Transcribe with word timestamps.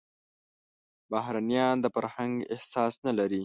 بهرنيان 1.11 1.75
د 1.81 1.85
فرهنګ 1.95 2.33
احساس 2.53 2.93
نه 3.05 3.11
لري. 3.19 3.39